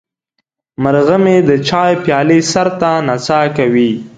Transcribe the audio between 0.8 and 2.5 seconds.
مرغه مې د چای پیاله